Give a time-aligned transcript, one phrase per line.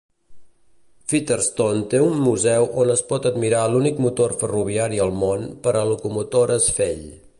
[1.11, 5.85] Featherston té un museu on es pot admirar l'únic motor ferroviari al món per a
[5.93, 7.07] locomotores Fell.